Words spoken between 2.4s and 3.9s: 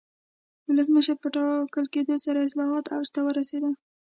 اصلاحات اوج ته ورسېدل.